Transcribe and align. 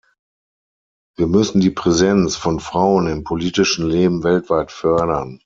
Wir 1.15 1.27
müssen 1.27 1.61
die 1.61 1.69
Präsenz 1.69 2.35
von 2.35 2.59
Frauen 2.59 3.05
im 3.05 3.23
politischen 3.23 3.87
Leben 3.87 4.23
weltweit 4.23 4.71
fördern. 4.71 5.39